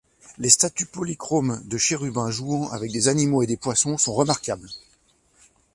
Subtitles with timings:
[0.39, 4.69] Les statues polychromes de chérubins jouant avec des animaux et des poissons sont remarquables.